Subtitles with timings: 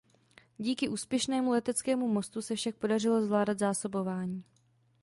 [0.57, 4.43] Díky úspěšnému leteckému mostu se však podařilo zvládat zásobování.